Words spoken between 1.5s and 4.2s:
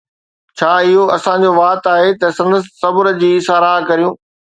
وات آھي ته سندس صبر جي ساراھہ ڪريون؟